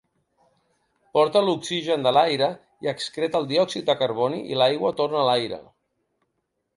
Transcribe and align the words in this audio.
Porta 1.17 1.41
l'oxigen 1.49 2.07
de 2.07 2.13
l'aire 2.17 2.47
i 2.85 2.89
excreta 2.93 3.41
el 3.41 3.45
diòxid 3.51 3.85
de 3.91 3.97
carboni 4.01 4.41
i 4.55 4.57
l'aigua 4.63 4.93
torna 5.03 5.21
a 5.21 5.27
l'aire. 5.29 5.61